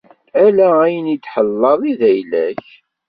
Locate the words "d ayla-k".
1.99-2.65